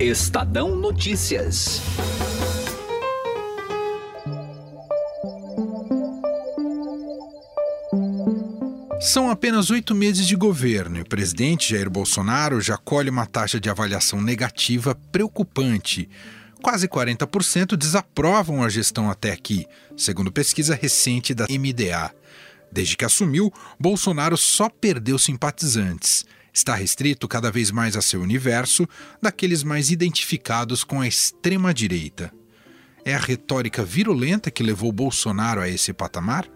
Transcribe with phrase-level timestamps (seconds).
[0.00, 1.82] Estadão Notícias.
[8.98, 13.60] São apenas oito meses de governo e o presidente Jair Bolsonaro já colhe uma taxa
[13.60, 16.08] de avaliação negativa preocupante.
[16.62, 19.66] Quase 40% desaprovam a gestão até aqui,
[19.98, 22.10] segundo pesquisa recente da MDA.
[22.72, 26.24] Desde que assumiu, Bolsonaro só perdeu simpatizantes.
[26.60, 28.86] Está restrito cada vez mais a seu universo,
[29.20, 32.30] daqueles mais identificados com a extrema-direita.
[33.02, 36.46] É a retórica virulenta que levou Bolsonaro a esse patamar?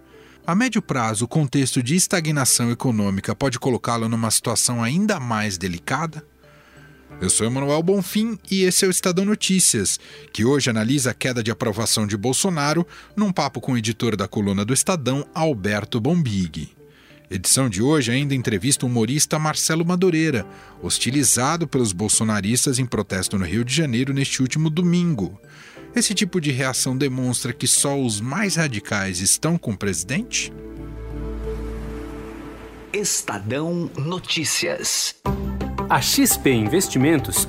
[0.46, 6.22] A médio prazo, o contexto de estagnação econômica pode colocá-lo numa situação ainda mais delicada?
[7.18, 9.98] Eu sou Emanuel Bonfim e esse é o Estadão Notícias,
[10.34, 12.86] que hoje analisa a queda de aprovação de Bolsonaro
[13.16, 16.83] num papo com o editor da coluna do Estadão, Alberto Bombig.
[17.30, 20.46] Edição de hoje ainda entrevista o humorista Marcelo Madureira,
[20.82, 25.40] hostilizado pelos bolsonaristas em protesto no Rio de Janeiro neste último domingo.
[25.96, 30.52] Esse tipo de reação demonstra que só os mais radicais estão com o presidente?
[32.92, 35.14] Estadão Notícias.
[35.88, 37.48] A XP Investimentos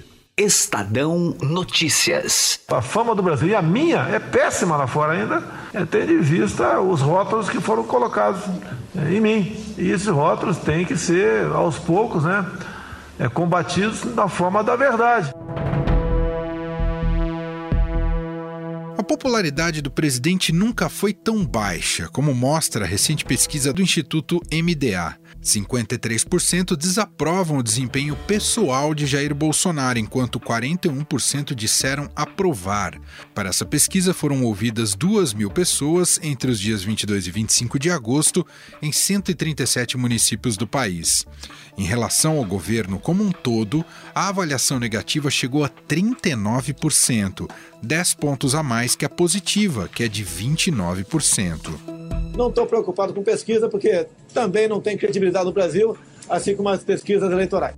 [0.37, 2.59] Estadão Notícias.
[2.69, 6.21] A fama do Brasil, e a minha, é péssima lá fora ainda, é tendo em
[6.21, 8.41] vista os rótulos que foram colocados
[8.95, 9.55] é, em mim.
[9.77, 12.45] E esses rótulos têm que ser, aos poucos, né,
[13.19, 15.31] é, combatidos na forma da verdade.
[18.97, 24.39] A popularidade do presidente nunca foi tão baixa, como mostra a recente pesquisa do Instituto
[24.53, 25.17] MDA.
[25.41, 32.99] 53% desaprovam o desempenho pessoal de Jair Bolsonaro, enquanto 41% disseram aprovar.
[33.33, 37.89] Para essa pesquisa foram ouvidas 2 mil pessoas entre os dias 22 e 25 de
[37.89, 38.45] agosto
[38.81, 41.25] em 137 municípios do país.
[41.77, 47.49] Em relação ao governo como um todo, a avaliação negativa chegou a 39%,
[47.81, 52.00] 10 pontos a mais que a positiva, que é de 29%.
[52.35, 55.97] Não estou preocupado com pesquisa, porque também não tem credibilidade no Brasil,
[56.29, 57.75] assim como as pesquisas eleitorais.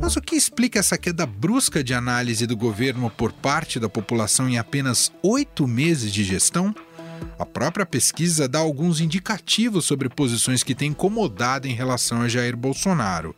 [0.00, 4.48] Mas o que explica essa queda brusca de análise do governo por parte da população
[4.48, 6.74] em apenas oito meses de gestão?
[7.38, 12.56] A própria pesquisa dá alguns indicativos sobre posições que têm incomodado em relação a Jair
[12.56, 13.34] Bolsonaro.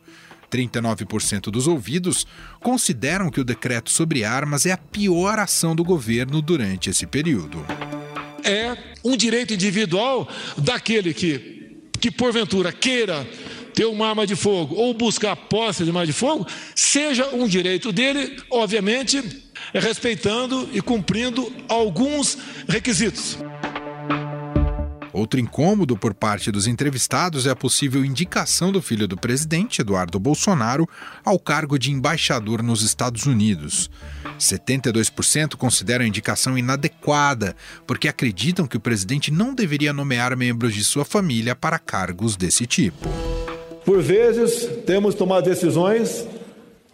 [0.51, 2.25] 39% dos ouvidos
[2.59, 7.63] consideram que o decreto sobre armas é a pior ação do governo durante esse período
[8.49, 10.27] é um direito individual
[10.57, 13.27] daquele que, que porventura queira
[13.73, 16.45] ter uma arma de fogo ou buscar posse de arma de fogo,
[16.75, 19.21] seja um direito dele, obviamente,
[19.73, 23.37] respeitando e cumprindo alguns requisitos.
[25.19, 30.17] Outro incômodo por parte dos entrevistados é a possível indicação do filho do presidente, Eduardo
[30.17, 30.87] Bolsonaro,
[31.25, 33.91] ao cargo de embaixador nos Estados Unidos.
[34.39, 37.53] 72% consideram a indicação inadequada,
[37.85, 42.65] porque acreditam que o presidente não deveria nomear membros de sua família para cargos desse
[42.65, 43.09] tipo.
[43.83, 46.25] Por vezes, temos tomado decisões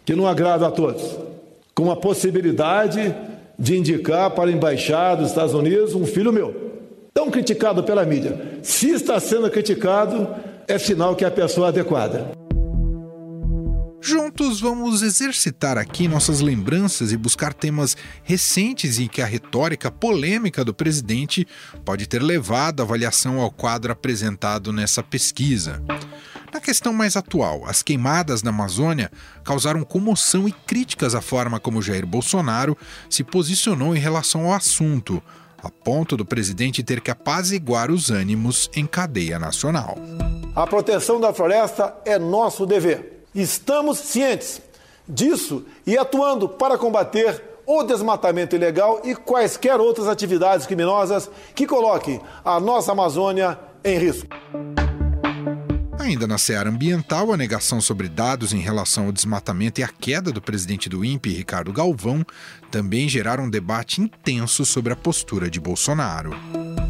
[0.04, 1.16] que não agradam a todos,
[1.76, 3.14] com a possibilidade
[3.56, 6.65] de indicar para embaixada dos Estados Unidos um filho meu
[7.16, 8.58] tão criticado pela mídia.
[8.62, 10.28] Se está sendo criticado,
[10.68, 12.30] é sinal que é a pessoa adequada.
[14.02, 20.62] Juntos vamos exercitar aqui nossas lembranças e buscar temas recentes em que a retórica polêmica
[20.62, 21.48] do presidente
[21.86, 25.82] pode ter levado a avaliação ao quadro apresentado nessa pesquisa.
[26.52, 29.10] Na questão mais atual, as queimadas na Amazônia
[29.42, 32.76] causaram comoção e críticas à forma como Jair Bolsonaro
[33.08, 35.22] se posicionou em relação ao assunto
[35.62, 39.96] a ponto do presidente ter que apaziguar os ânimos em cadeia nacional.
[40.54, 43.24] A proteção da floresta é nosso dever.
[43.34, 44.62] Estamos cientes
[45.08, 52.20] disso e atuando para combater o desmatamento ilegal e quaisquer outras atividades criminosas que coloquem
[52.44, 54.28] a nossa Amazônia em risco.
[56.06, 60.30] Ainda na seara ambiental, a negação sobre dados em relação ao desmatamento e a queda
[60.30, 62.24] do presidente do INPE, Ricardo Galvão,
[62.70, 66.30] também geraram um debate intenso sobre a postura de Bolsonaro.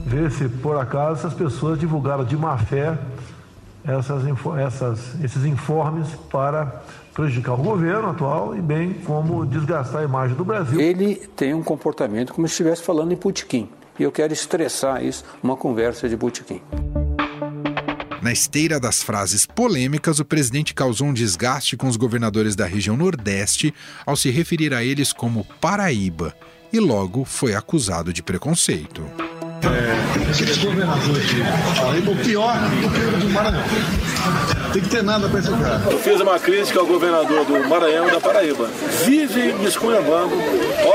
[0.05, 2.99] Ver se por acaso essas pessoas divulgaram de má fé
[3.87, 4.23] essas,
[4.59, 6.83] essas, esses informes para
[7.15, 10.79] prejudicar o governo atual e bem como desgastar a imagem do Brasil.
[10.79, 13.71] Ele tem um comportamento como se estivesse falando em putiquim.
[13.99, 16.61] E eu quero estressar isso, uma conversa de butiquim.
[18.27, 22.97] Na esteira das frases polêmicas, o presidente causou um desgaste com os governadores da região
[22.97, 23.73] Nordeste
[24.05, 26.37] ao se referir a eles como Paraíba
[26.73, 29.05] e logo foi acusado de preconceito.
[29.63, 33.65] É, esse governador aqui, o pior do que o do Maranhão.
[34.73, 35.83] Tem que ter nada para esse cara.
[35.91, 38.69] Eu fiz uma crítica ao governador do Maranhão e da Paraíba.
[39.05, 39.67] Vive me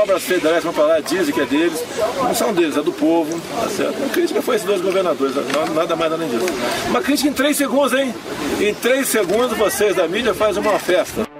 [0.02, 1.82] obras federais vão falar, dizem que é deles,
[2.22, 4.04] não são deles, é do povo, tá certo?
[4.04, 5.34] A crítica foi esses dois governadores,
[5.74, 6.46] nada mais além disso.
[6.88, 8.14] Uma crítica em três segundos, hein?
[8.60, 11.31] Em três segundos vocês da mídia fazem uma festa.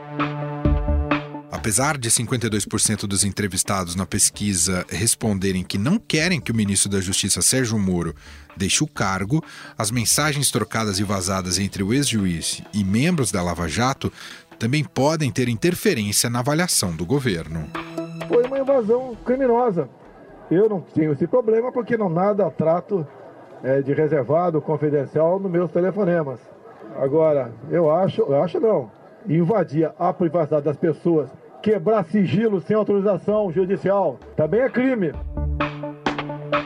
[1.62, 7.00] Apesar de 52% dos entrevistados na pesquisa responderem que não querem que o ministro da
[7.00, 8.16] Justiça Sérgio Moro
[8.56, 9.40] deixe o cargo,
[9.78, 14.12] as mensagens trocadas e vazadas entre o ex-juiz e membros da Lava Jato
[14.58, 17.68] também podem ter interferência na avaliação do governo.
[18.26, 19.88] Foi uma invasão criminosa.
[20.50, 23.06] Eu não tenho esse problema porque não nada trato
[23.62, 26.40] é, de reservado, confidencial nos meus telefonemas.
[27.00, 28.90] Agora, eu acho, eu acho não,
[29.28, 31.30] invadir a privacidade das pessoas
[31.62, 34.18] quebrar sigilo sem autorização judicial.
[34.36, 35.12] Também é crime.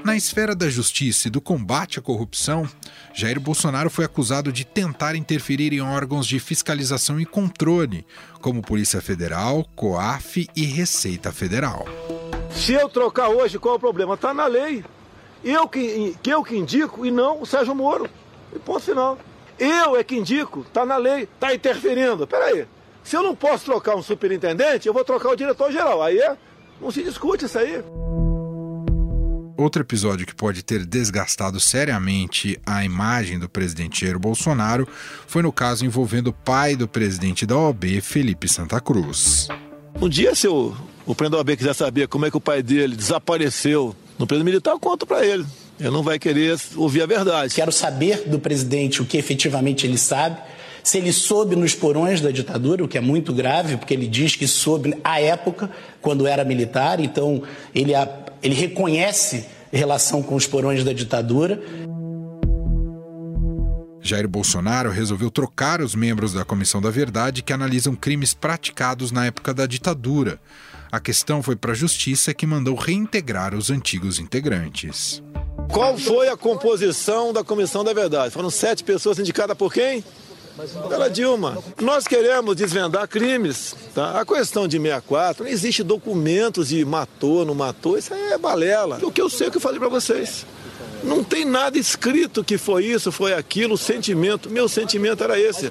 [0.05, 2.67] Na esfera da justiça e do combate à corrupção,
[3.13, 8.07] Jair Bolsonaro foi acusado de tentar interferir em órgãos de fiscalização e controle,
[8.41, 11.85] como Polícia Federal, COAF e Receita Federal.
[12.51, 14.15] Se eu trocar hoje, qual é o problema?
[14.15, 14.85] Está na lei.
[15.45, 18.09] Eu que, que eu que indico e não o Sérgio Moro.
[18.55, 19.19] E ponto final.
[19.59, 22.27] Eu é que indico, está na lei, está interferindo.
[22.27, 22.67] Peraí,
[23.07, 26.03] se eu não posso trocar um superintendente, eu vou trocar o diretor-geral.
[26.03, 26.37] Aí é,
[26.81, 27.81] não se discute isso aí.
[29.57, 34.89] Outro episódio que pode ter desgastado seriamente a imagem do presidente Jair Bolsonaro
[35.27, 39.47] foi no caso envolvendo o pai do presidente da OAB, Felipe Santa Cruz.
[40.01, 40.75] Um dia, se o,
[41.07, 44.45] o presidente da OAB quiser saber como é que o pai dele desapareceu no período
[44.45, 45.47] militar, eu conto para ele.
[45.79, 47.55] Ele não vai querer ouvir a verdade.
[47.55, 50.39] Quero saber do presidente o que efetivamente ele sabe
[50.87, 54.37] se ele soube nos porões da ditadura, o que é muito grave, porque ele diz
[54.37, 55.69] que soube à época,
[56.01, 57.43] quando era militar, então
[57.75, 57.91] ele,
[58.41, 61.61] ele reconhece relação com os porões da ditadura.
[64.01, 69.27] Jair Bolsonaro resolveu trocar os membros da Comissão da Verdade que analisam crimes praticados na
[69.27, 70.39] época da ditadura.
[70.93, 75.21] A questão foi para a Justiça que mandou reintegrar os antigos integrantes.
[75.69, 78.33] Qual foi a composição da Comissão da Verdade?
[78.33, 80.05] Foram sete pessoas indicadas por quem?
[80.89, 81.59] Pela Dilma.
[81.81, 83.75] Nós queremos desvendar crimes.
[83.95, 84.21] Tá?
[84.21, 88.99] A questão de 64, não existe documentos de matou, não matou, isso é balela.
[89.03, 90.47] O que eu sei é que eu falei para vocês.
[91.05, 94.51] Não tem nada escrito que foi isso, foi aquilo, o sentimento.
[94.51, 95.71] Meu sentimento era esse.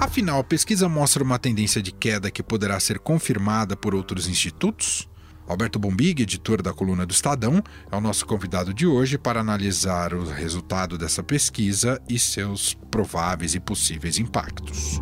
[0.00, 5.08] Afinal, a pesquisa mostra uma tendência de queda que poderá ser confirmada por outros institutos?
[5.46, 10.14] Alberto Bombig, editor da coluna do Estadão, é o nosso convidado de hoje para analisar
[10.14, 15.00] o resultado dessa pesquisa e seus prováveis e possíveis impactos.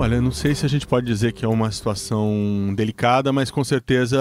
[0.00, 3.64] Olha, não sei se a gente pode dizer que é uma situação delicada, mas com
[3.64, 4.16] certeza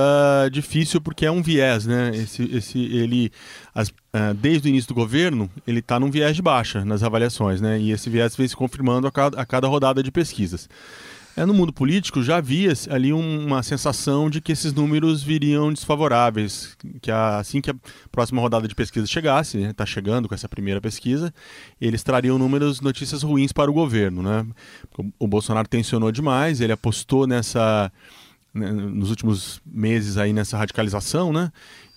[0.51, 2.11] difícil porque é um viés, né?
[2.15, 3.31] Esse, esse, ele,
[3.75, 7.61] as, uh, desde o início do governo, ele está num viés de baixa nas avaliações,
[7.61, 7.79] né?
[7.79, 10.67] E esse viés vem se confirmando a cada, a cada rodada de pesquisas.
[11.37, 16.75] É, no mundo político já havia ali uma sensação de que esses números viriam desfavoráveis,
[16.99, 17.75] que a, assim que a
[18.11, 21.31] próxima rodada de pesquisa chegasse, está né, chegando com essa primeira pesquisa,
[21.79, 24.23] eles trariam números, notícias ruins para o governo.
[24.23, 24.47] Né?
[25.19, 27.91] O Bolsonaro tensionou demais, ele apostou nessa
[28.51, 31.51] né, nos últimos meses aí nessa radicalização, né?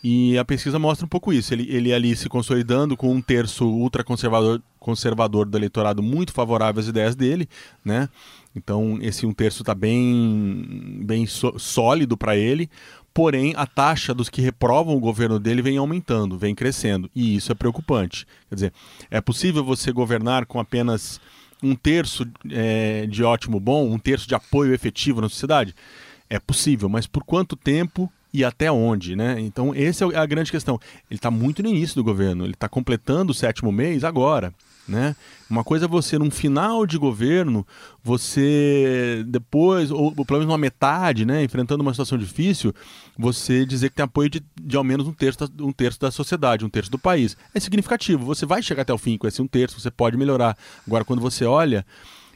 [0.04, 1.52] E a pesquisa mostra um pouco isso.
[1.54, 6.88] Ele, ele ali se consolidando com um terço ultraconservador conservador do eleitorado muito favorável às
[6.88, 7.46] ideias dele,
[7.84, 8.08] né?
[8.54, 12.68] Então esse um terço está bem, bem sólido para ele.
[13.12, 17.10] Porém, a taxa dos que reprovam o governo dele vem aumentando, vem crescendo.
[17.14, 18.26] E isso é preocupante.
[18.48, 18.72] Quer dizer,
[19.10, 21.20] é possível você governar com apenas
[21.62, 25.74] um terço é, de ótimo bom, um terço de apoio efetivo na sociedade?
[26.28, 29.40] É possível, mas por quanto tempo e até onde, né?
[29.40, 30.78] Então, essa é a grande questão.
[31.10, 34.54] Ele está muito no início do governo, ele está completando o sétimo mês agora.
[34.88, 35.14] Né?
[35.48, 37.64] Uma coisa é você, num final de governo,
[38.02, 42.74] você depois, ou pelo menos uma metade, né, enfrentando uma situação difícil,
[43.16, 46.10] você dizer que tem apoio de, de ao menos um terço, da, um terço da
[46.10, 47.36] sociedade, um terço do país.
[47.54, 48.24] É significativo.
[48.24, 50.56] Você vai chegar até o fim com esse um terço, você pode melhorar.
[50.84, 51.86] Agora, quando você olha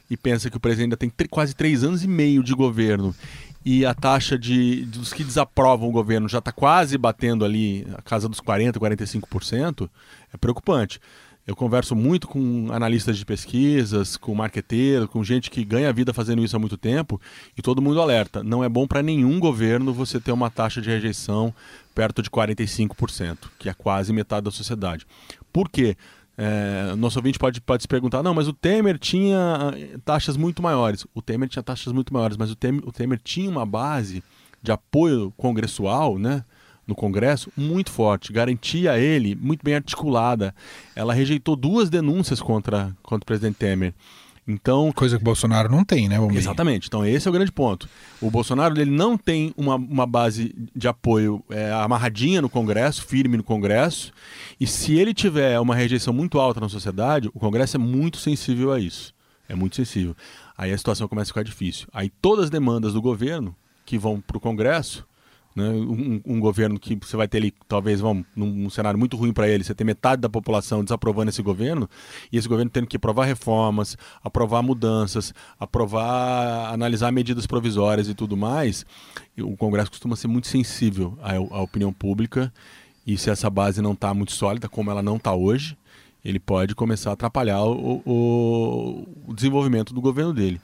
[0.09, 3.13] e pensa que o presidente ainda tem quase três anos e meio de governo
[3.65, 8.01] e a taxa de, dos que desaprovam o governo já está quase batendo ali a
[8.01, 9.89] casa dos 40%, 45%,
[10.31, 11.01] é preocupante.
[11.45, 16.43] Eu converso muito com analistas de pesquisas, com marqueteiros, com gente que ganha vida fazendo
[16.43, 17.21] isso há muito tempo,
[17.55, 20.89] e todo mundo alerta: não é bom para nenhum governo você ter uma taxa de
[20.89, 21.53] rejeição
[21.93, 25.05] perto de 45%, que é quase metade da sociedade.
[25.53, 25.95] Por quê?
[26.37, 30.63] É, nosso ouvinte pode, pode se perguntar: não, mas o Temer tinha eh, taxas muito
[30.63, 31.05] maiores.
[31.13, 34.23] O Temer tinha taxas muito maiores, mas o Temer, o Temer tinha uma base
[34.61, 36.43] de apoio congressual, né?
[36.87, 40.53] No Congresso muito forte, garantia a ele muito bem articulada.
[40.95, 43.93] Ela rejeitou duas denúncias contra, contra o presidente Temer.
[44.47, 46.19] Então, coisa que o Bolsonaro não tem, né?
[46.19, 46.37] Bombi?
[46.37, 46.87] Exatamente.
[46.87, 47.89] Então esse é o grande ponto.
[48.21, 53.37] O Bolsonaro ele não tem uma, uma base de apoio é, amarradinha no Congresso, firme
[53.37, 54.13] no Congresso.
[54.59, 58.71] E se ele tiver uma rejeição muito alta na sociedade, o Congresso é muito sensível
[58.71, 59.15] a isso.
[59.49, 60.15] É muito sensível.
[60.55, 61.87] Aí a situação começa a ficar difícil.
[61.91, 65.05] Aí todas as demandas do governo que vão para o Congresso
[65.55, 65.69] né?
[65.69, 69.31] Um, um, governo que você vai ter ali, talvez, vamos, num, num cenário muito ruim
[69.31, 71.89] para ele, você tem metade da população desaprovando esse governo,
[72.31, 78.35] e esse governo tendo que aprovar reformas, aprovar mudanças, aprovar, analisar medidas provisórias e tudo
[78.35, 78.85] mais,
[79.39, 82.51] o Congresso costuma ser muito sensível à, à opinião pública,
[83.07, 85.77] e se essa base não está muito sólida, como ela não está hoje,
[86.25, 90.59] ele pode começar a atrapalhar o, o, o desenvolvimento do governo dele.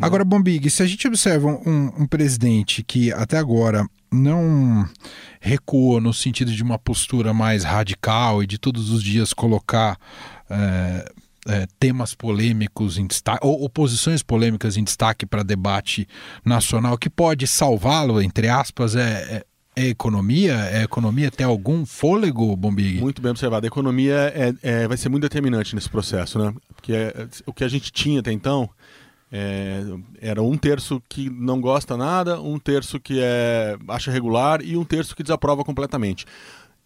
[0.00, 4.84] Agora, Bombig, se a gente observa um, um, presidente que até agora não
[5.40, 9.96] recua no sentido de uma postura mais radical e de todos os dias colocar
[10.50, 11.12] é,
[11.46, 16.08] é, temas polêmicos em destaque, ou oposições polêmicas em destaque para debate
[16.44, 19.44] nacional, que pode salvá-lo, entre aspas, é, é
[19.76, 20.54] é economia?
[20.70, 23.00] É economia tem algum fôlego, Bombig?
[23.00, 23.66] Muito bem observado.
[23.66, 26.54] A economia é, é, vai ser muito determinante nesse processo, né?
[26.74, 28.70] Porque é, o que a gente tinha até então
[29.32, 29.82] é,
[30.20, 34.84] era um terço que não gosta nada, um terço que é, acha regular e um
[34.84, 36.24] terço que desaprova completamente.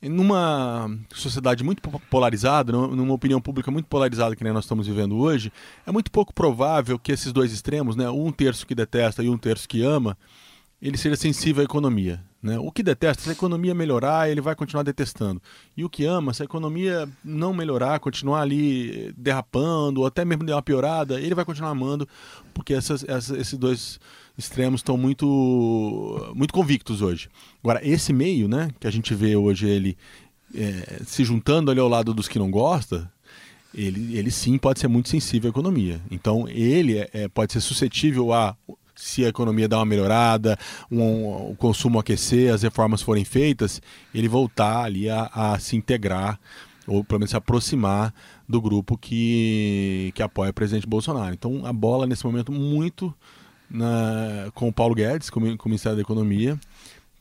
[0.00, 5.52] numa sociedade muito polarizada, numa opinião pública muito polarizada que nós estamos vivendo hoje,
[5.86, 9.36] é muito pouco provável que esses dois extremos, né, um terço que detesta e um
[9.36, 10.16] terço que ama,
[10.80, 12.27] ele seja sensível à economia.
[12.40, 12.58] Né?
[12.58, 15.42] O que detesta, se a economia melhorar, ele vai continuar detestando.
[15.76, 20.44] E o que ama, se a economia não melhorar, continuar ali derrapando, ou até mesmo
[20.44, 22.08] dar uma piorada, ele vai continuar amando,
[22.54, 23.98] porque essas, essas, esses dois
[24.36, 27.28] extremos estão muito, muito convictos hoje.
[27.62, 29.98] Agora, esse meio, né, que a gente vê hoje ele
[30.54, 33.06] é, se juntando ali ao lado dos que não gostam,
[33.74, 36.00] ele, ele sim pode ser muito sensível à economia.
[36.10, 38.56] Então, ele é, é pode ser suscetível a
[38.98, 40.58] se a economia dar uma melhorada,
[40.90, 43.80] um, o consumo aquecer, as reformas forem feitas,
[44.12, 46.38] ele voltar ali a, a, se integrar
[46.86, 48.12] ou pelo menos se aproximar
[48.48, 51.32] do grupo que, que apoia o presidente Bolsonaro.
[51.32, 53.14] Então a bola nesse momento muito
[53.70, 56.58] na, com o Paulo Guedes, com, com o Ministério da Economia,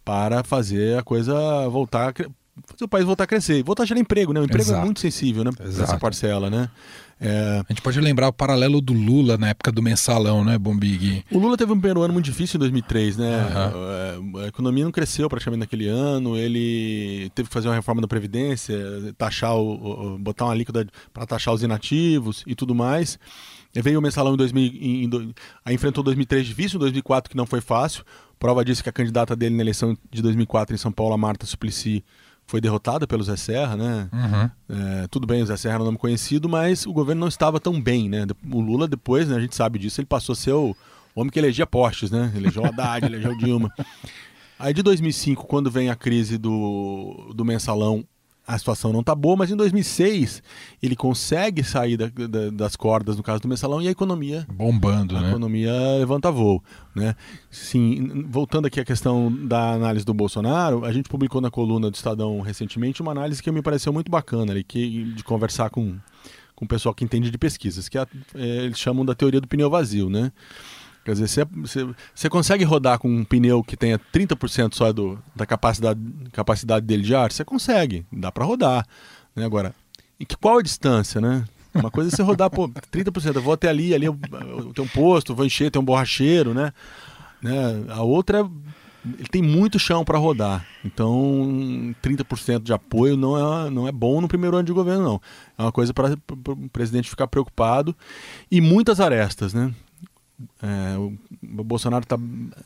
[0.03, 4.33] para fazer a coisa voltar, fazer o país voltar a crescer, voltar a gerar emprego,
[4.33, 4.39] né?
[4.39, 4.81] O emprego é Exato.
[4.81, 5.51] é muito sensível, né?
[5.59, 5.83] Exato.
[5.83, 6.69] Essa parcela, né?
[7.19, 7.63] É...
[7.67, 11.23] A gente pode lembrar o paralelo do Lula na época do mensalão, né, Bombig?
[11.31, 13.45] O Lula teve um primeiro ano muito difícil em 2003, né?
[13.73, 14.39] Uhum.
[14.39, 18.77] A economia não cresceu praticamente naquele ano, ele teve que fazer uma reforma da Previdência,
[19.17, 23.19] taxar o, o botar uma alíquota para taxar os inativos e tudo mais.
[23.73, 27.61] Veio o mensalão em 2000, em, em, aí enfrentou 2003 difícil, 2004 que não foi
[27.61, 28.03] fácil.
[28.39, 31.45] Prova disso que a candidata dele na eleição de 2004 em São Paulo, a Marta
[31.45, 32.03] Suplicy,
[32.47, 34.09] foi derrotada pelo Zé Serra, né?
[34.11, 34.49] Uhum.
[34.69, 37.59] É, tudo bem, o Zé Serra era um nome conhecido, mas o governo não estava
[37.59, 38.25] tão bem, né?
[38.49, 40.73] O Lula depois, né, a gente sabe disso, ele passou a ser o
[41.13, 42.31] homem que elegia postes, né?
[42.33, 43.71] Elegeu o Haddad, elegeu o Dilma.
[44.57, 48.05] Aí de 2005, quando vem a crise do, do mensalão,
[48.47, 50.41] a situação não está boa, mas em 2006
[50.81, 55.17] ele consegue sair da, da, das cordas no caso do mensalão e a economia bombando,
[55.17, 55.29] a né?
[55.29, 56.63] economia levanta voo,
[56.95, 57.13] né?
[57.51, 61.95] Sim, voltando aqui à questão da análise do Bolsonaro, a gente publicou na coluna do
[61.95, 65.97] Estadão recentemente uma análise que me pareceu muito bacana, ali, que de conversar com
[66.57, 69.47] com o pessoal que entende de pesquisas, que é, é, eles chamam da teoria do
[69.47, 70.31] pneu vazio, né?
[71.07, 71.47] Quer dizer,
[72.13, 75.97] você, consegue rodar com um pneu que tenha 30% só do, da capacidade,
[76.33, 77.31] capacidade dele de ar?
[77.31, 78.85] Você consegue, dá para rodar.
[79.33, 79.45] Né?
[79.45, 79.73] Agora,
[80.19, 81.45] e que, qual a distância, né?
[81.73, 84.19] Uma coisa é você rodar, pô, 30%, eu vou até ali, ali eu,
[84.75, 86.73] tenho um posto, vou encher, tem um borracheiro, né?
[87.41, 87.85] né?
[87.87, 88.39] A outra,
[89.05, 90.67] ele tem muito chão para rodar.
[90.83, 95.21] Então, 30% de apoio não é, não é bom no primeiro ano de governo, não.
[95.57, 97.95] É uma coisa para o presidente ficar preocupado.
[98.51, 99.73] E muitas arestas, né?
[100.61, 101.17] É, o
[101.63, 102.17] Bolsonaro está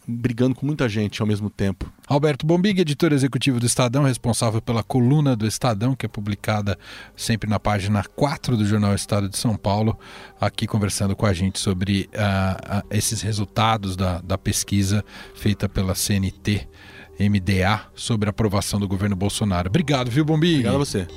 [0.06, 1.92] brigando com muita gente ao mesmo tempo.
[2.06, 6.78] Alberto Bombig, editor executivo do Estadão, responsável pela coluna do Estadão, que é publicada
[7.16, 9.98] sempre na página 4 do Jornal Estado de São Paulo,
[10.40, 15.96] aqui conversando com a gente sobre uh, uh, esses resultados da, da pesquisa feita pela
[15.96, 16.68] CNT.
[17.20, 19.70] MDA sobre a aprovação do governo Bolsonaro.
[19.70, 20.54] Obrigado, viu, Bombig?
[20.54, 21.08] Obrigado a você.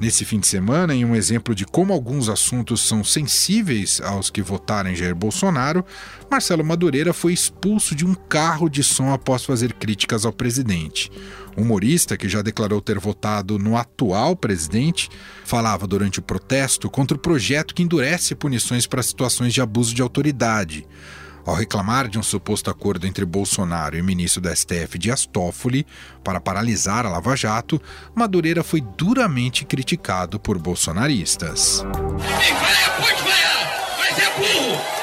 [0.00, 4.40] Nesse fim de semana, em um exemplo de como alguns assuntos são sensíveis aos que
[4.40, 5.84] votaram em Jair Bolsonaro,
[6.30, 11.10] Marcelo Madureira foi expulso de um carro de som após fazer críticas ao presidente.
[11.56, 15.08] O humorista, que já declarou ter votado no atual presidente,
[15.44, 20.00] falava durante o protesto contra o projeto que endurece punições para situações de abuso de
[20.00, 20.86] autoridade.
[21.48, 25.86] Ao reclamar de um suposto acordo entre Bolsonaro e o ministro do STF Dias Toffoli
[26.22, 27.80] para paralisar a Lava Jato,
[28.14, 31.86] Madureira foi duramente criticado por bolsonaristas.
[32.38, 34.97] Tem vai, pode vaiar, mas é burro,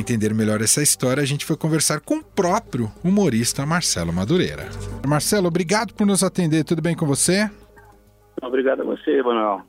[0.00, 4.68] entender melhor essa história, a gente foi conversar com o próprio humorista Marcelo Madureira.
[5.06, 6.64] Marcelo, obrigado por nos atender.
[6.64, 7.50] Tudo bem com você?
[8.42, 9.62] Obrigado a você, Manuel.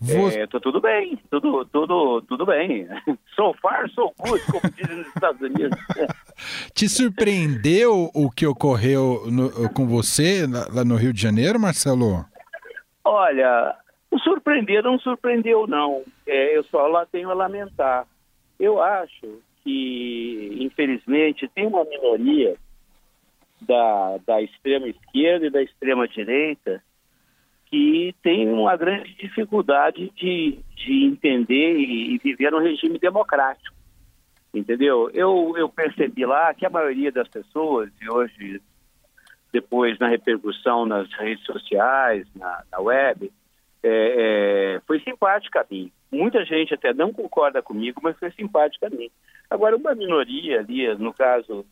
[0.00, 0.40] Você...
[0.40, 2.88] É, tô tudo bem, tudo, tudo, tudo bem.
[3.34, 5.78] So far, so good, como dizem nos Estados Unidos.
[6.74, 12.26] Te surpreendeu o que ocorreu no, com você lá no Rio de Janeiro, Marcelo?
[13.02, 13.74] Olha,
[14.10, 16.02] o surpreender não surpreendeu, não.
[16.26, 18.06] É, eu só lá tenho a lamentar.
[18.60, 22.56] Eu acho que, infelizmente, tem uma minoria
[23.60, 26.82] da, da extrema esquerda e da extrema direita
[27.66, 33.74] que tem uma grande dificuldade de, de entender e, e viver no regime democrático.
[34.52, 35.10] Entendeu?
[35.14, 38.60] Eu, eu percebi lá que a maioria das pessoas, e hoje,
[39.50, 43.32] depois na repercussão nas redes sociais, na, na web,
[43.82, 45.90] é, é, foi simpática a mim.
[46.10, 49.10] Muita gente até não concorda comigo, mas foi simpática a mim.
[49.50, 51.64] Agora, uma minoria ali, no caso,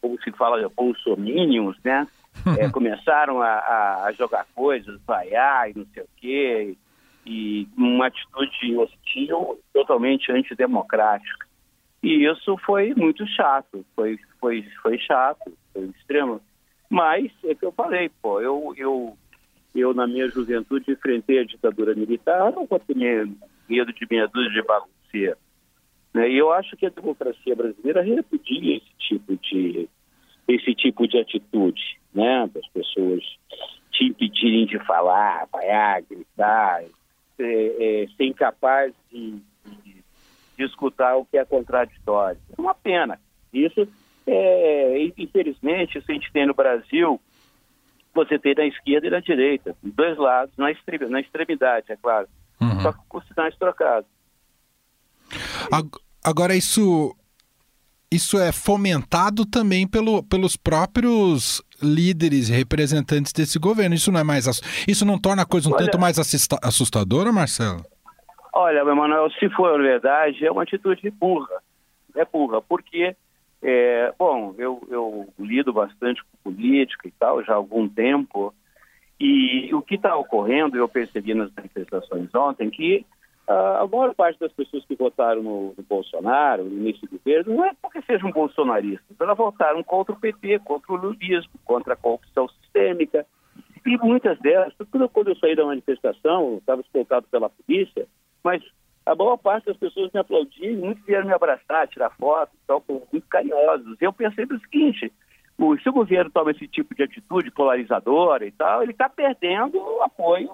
[0.00, 2.06] como se fala, bolsominions, né?
[2.58, 6.76] é, começaram a, a, jogar coisas, vaiar e não sei o quê,
[7.24, 11.46] e uma atitude hostil, totalmente antidemocrática.
[12.02, 16.40] E isso foi muito chato, foi, foi, foi chato, foi extremo.
[16.90, 19.16] Mas é que eu falei, pô, eu, eu,
[19.74, 24.62] eu na minha juventude enfrentei a ditadura militar, não ter medo de meia dúzia de
[24.62, 25.36] bagunceiro.
[26.14, 26.30] Né?
[26.30, 29.88] E eu acho que a democracia brasileira repudia esse tipo de,
[30.46, 33.22] esse tipo de atitude né, das pessoas
[33.90, 36.84] te impedirem de falar, vaiar, gritar,
[37.38, 40.02] é, é, ser incapaz de, de,
[40.56, 42.38] de, escutar o que é contraditório.
[42.56, 43.18] É uma pena.
[43.52, 43.88] Isso,
[44.26, 47.20] é, infelizmente, isso a gente tem no Brasil,
[48.14, 52.28] você tem na esquerda e na direita, dois lados, na, extremidade, na extremidade é claro,
[52.60, 52.80] uhum.
[52.80, 54.08] só com sinais trocados.
[56.22, 57.14] Agora, isso
[58.14, 63.94] isso é fomentado também pelo, pelos próprios líderes e representantes desse governo.
[63.94, 64.46] Isso não é mais
[64.86, 66.16] isso não torna a coisa um olha, tanto mais
[66.62, 67.84] assustadora, Marcelo?
[68.52, 71.60] Olha, Emanuel, se for verdade, é uma atitude burra.
[72.14, 73.16] É burra, porque,
[73.64, 78.54] é, bom, eu, eu lido bastante com política e tal já há algum tempo,
[79.18, 83.06] e o que está ocorrendo, eu percebi nas manifestações ontem, que
[83.46, 87.64] a maior parte das pessoas que votaram no, no, Bolsonaro, no início do governo, não
[87.64, 92.48] é porque sejam bolsonaristas, elas votaram contra o PT, contra o lulismo, contra a corrupção
[92.48, 93.26] sistêmica.
[93.86, 94.72] E muitas delas,
[95.12, 98.06] quando eu saí da manifestação, estava escoltado pela polícia,
[98.42, 98.62] mas
[99.06, 103.26] a maior parte das pessoas me aplaudiam, muitos vieram me abraçar, tirar foto, tal, muito
[103.28, 103.96] carinhosos.
[104.00, 105.12] Eu pensei o seguinte,
[105.82, 110.02] se o governo toma esse tipo de atitude polarizadora e tal, ele está perdendo o
[110.02, 110.50] apoio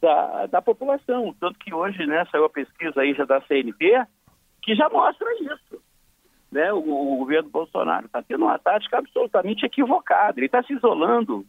[0.00, 1.34] da, da população.
[1.40, 4.04] Tanto que hoje né, saiu a pesquisa aí já da CNP
[4.62, 5.82] que já mostra isso.
[6.50, 6.72] Né?
[6.72, 10.38] O, o governo Bolsonaro está tendo uma tática absolutamente equivocada.
[10.38, 11.44] Ele está se isolando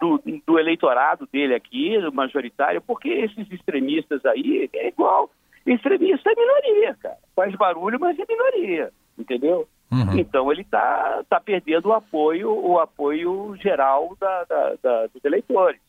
[0.00, 5.30] do, do, eleitorado dele aqui, do majoritário, porque esses extremistas aí é igual.
[5.66, 7.18] Extremista é minoria, cara.
[7.36, 9.68] Faz barulho, mas é minoria, entendeu?
[9.90, 10.18] Uhum.
[10.18, 15.80] Então ele está tá perdendo o apoio, o apoio geral da, da, da, dos eleitores.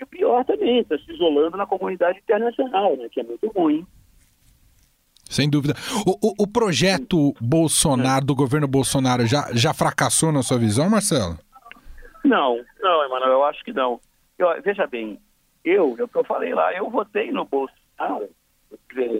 [0.00, 3.86] E o pior também, está se isolando na comunidade internacional, né, que é muito ruim.
[5.28, 5.74] Sem dúvida.
[6.06, 11.38] O, o, o projeto Bolsonaro, do governo Bolsonaro, já, já fracassou na sua visão, Marcelo?
[12.24, 14.00] Não, não, Emanuel, eu acho que não.
[14.38, 15.18] Eu, veja bem,
[15.64, 18.28] eu, é o que eu falei lá, eu votei no Bolsonaro,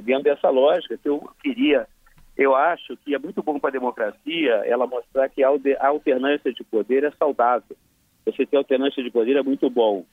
[0.02, 1.86] dentro dessa lógica, que eu queria,
[2.36, 5.48] eu acho que é muito bom para a democracia ela mostrar que a
[5.88, 7.76] alternância de poder é saudável.
[8.24, 10.04] Você ter alternância de poder é muito bom.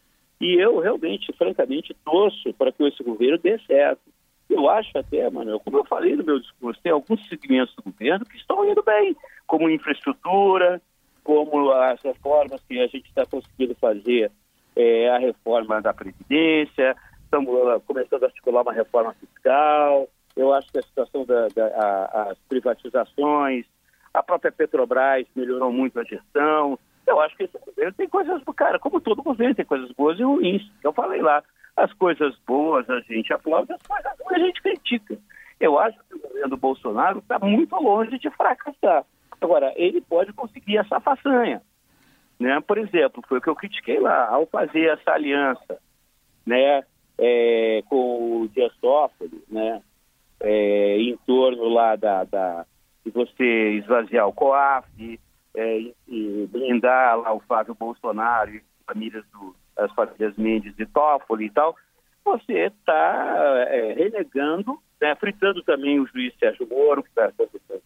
[0.41, 4.01] E eu realmente, francamente, torço para que esse governo dê certo.
[4.49, 8.25] Eu acho até, Manuel, como eu falei no meu discurso, tem alguns segmentos do governo
[8.25, 10.81] que estão indo bem, como infraestrutura,
[11.23, 14.31] como as reformas que a gente está conseguindo fazer,
[14.75, 16.95] é, a reforma da Previdência,
[17.29, 23.65] estamos começando a articular uma reforma fiscal, eu acho que a situação das da, privatizações,
[24.11, 28.79] a própria Petrobras melhorou muito a gestão, eu acho que esse governo tem coisas, cara,
[28.79, 30.61] como todo governo, tem coisas boas e ruins.
[30.83, 31.43] Eu falei lá,
[31.75, 35.17] as coisas boas a gente aplaude, as coisas ruins a gente critica.
[35.59, 39.05] Eu acho que o governo do Bolsonaro está muito longe de fracassar.
[39.41, 41.61] Agora, ele pode conseguir essa façanha.
[42.39, 42.59] Né?
[42.61, 45.79] Por exemplo, foi o que eu critiquei lá, ao fazer essa aliança
[46.45, 46.83] né,
[47.19, 49.81] é, com o Dias Toffoli, né,
[50.39, 52.65] é, em torno lá da, da,
[53.05, 55.19] de você esvaziar o COAF,
[55.55, 61.45] é, e blindar lá o Flávio Bolsonaro e famílias do, as famílias Mendes e Toffoli
[61.45, 61.75] e tal,
[62.23, 67.31] você está é, renegando, né, fritando também o juiz Sérgio Moro, que está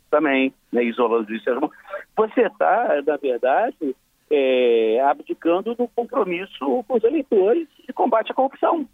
[0.10, 1.74] também, né, isolando o juiz Sérgio Moro.
[2.15, 3.96] Você está, na verdade,
[4.30, 8.88] é, abdicando do compromisso com os eleitores de combate à corrupção.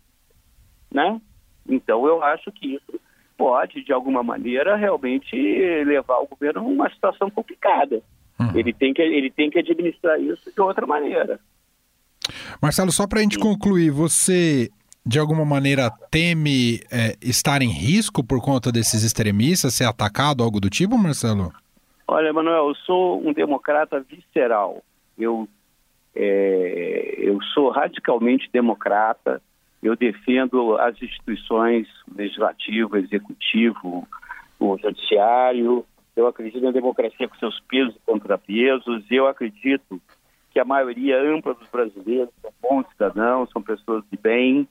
[0.92, 1.22] Né?
[1.68, 3.00] Então, eu acho que isso
[3.38, 5.36] pode, de alguma maneira, realmente
[5.86, 8.02] levar o governo a uma situação complicada.
[8.40, 8.52] Uhum.
[8.56, 11.40] Ele, tem que, ele tem que administrar isso de outra maneira.
[12.62, 13.42] Marcelo, só para a gente Sim.
[13.42, 14.70] concluir, você
[15.06, 20.60] de alguma maneira teme é, estar em risco por conta desses extremistas, ser atacado, algo
[20.60, 21.52] do tipo, Marcelo?
[22.08, 24.84] Olha, Manuel, eu sou um democrata visceral.
[25.18, 25.48] Eu,
[26.16, 29.42] é, eu sou radicalmente democrata.
[29.82, 34.08] Eu defendo as instituições legislativo, executivo,
[34.60, 35.86] o judiciário.
[36.16, 39.06] Eu acredito na democracia com seus pesos e contrapesos.
[39.10, 40.02] Eu acredito
[40.52, 44.68] que a maioria ampla dos brasileiros são bons cidadãos, são pessoas de bem.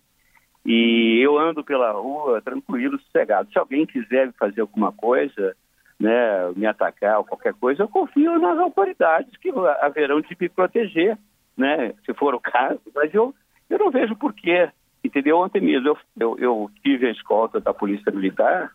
[0.67, 3.51] E eu ando pela rua tranquilo, sossegado.
[3.51, 5.57] Se alguém quiser fazer alguma coisa,
[5.99, 11.17] né, me atacar ou qualquer coisa, eu confio nas autoridades que haverão de me proteger,
[11.57, 12.81] né, se for o caso.
[12.95, 13.35] Mas eu,
[13.71, 14.69] eu não vejo porquê,
[15.09, 15.39] entendeu?
[15.39, 18.71] Ontem mesmo eu, eu, eu tive a escolta da Polícia Militar,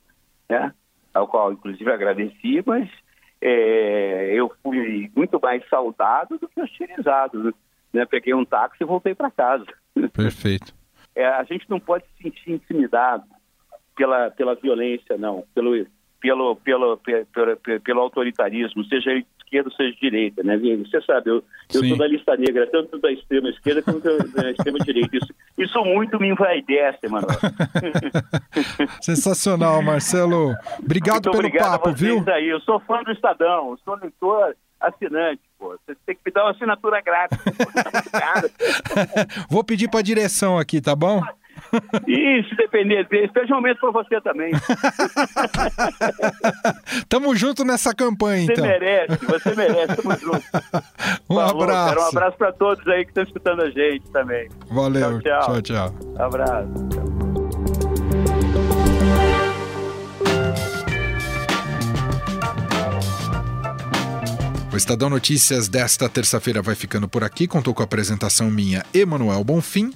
[0.50, 0.74] né,
[1.14, 2.90] ao qual inclusive agradeci, mas
[3.42, 7.54] é, eu fui muito mais saudado do que hostilizado.
[7.94, 8.06] Né?
[8.06, 9.66] Peguei um táxi e voltei para casa.
[10.14, 10.74] Perfeito.
[11.16, 13.24] É, a gente não pode se sentir intimidado
[13.96, 15.86] pela, pela violência, não, pelo,
[16.20, 21.44] pelo, pelo, pelo, pelo autoritarismo, seja ele esquerda, seja de direita, né, Você sabe, eu,
[21.74, 25.18] eu sou da lista negra, tanto da extrema esquerda quanto da extrema direita.
[25.18, 27.28] Isso, isso muito me envaidece, mano.
[29.02, 30.56] Sensacional, Marcelo.
[30.80, 32.24] Obrigado muito pelo obrigado papo, viu?
[32.28, 32.50] Aí.
[32.50, 35.78] Eu sou fã do Estadão, sou leitor assinante, pô.
[35.86, 37.40] Você tem que me dar uma assinatura grátis.
[39.50, 41.22] Vou pedir para a direção aqui, tá bom?
[42.08, 44.52] E se depender dele, esteja para você também.
[47.10, 48.66] Tamo junto nessa campanha, você então.
[48.66, 50.44] Você merece, você merece, tamo junto.
[51.30, 51.90] Um Falou, abraço.
[51.90, 54.50] Cara, um abraço para todos aí que estão escutando a gente também.
[54.70, 55.62] Valeu, tchau, tchau.
[55.62, 55.94] tchau.
[56.20, 56.70] Abraço.
[64.74, 67.46] O Estadão Notícias desta terça-feira vai ficando por aqui.
[67.46, 69.94] Contou com a apresentação minha, Emanuel Bonfim,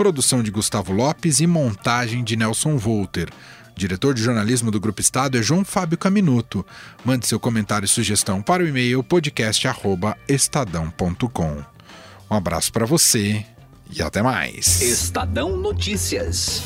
[0.00, 3.28] produção de Gustavo Lopes e montagem de Nelson Volter.
[3.76, 6.64] diretor de jornalismo do Grupo Estado é João Fábio Caminuto.
[7.04, 11.64] Mande seu comentário e sugestão para o e-mail podcast@estadão.com.
[12.30, 13.44] Um abraço para você
[13.90, 14.80] e até mais.
[14.80, 16.62] Estadão Notícias.